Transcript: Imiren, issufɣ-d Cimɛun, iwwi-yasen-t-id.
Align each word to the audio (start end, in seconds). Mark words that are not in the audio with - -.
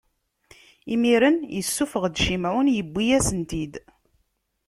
Imiren, 0.93 1.37
issufɣ-d 1.59 2.15
Cimɛun, 2.25 2.67
iwwi-yasen-t-id. 2.79 3.73